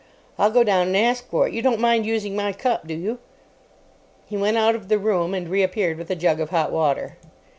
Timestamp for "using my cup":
2.07-2.87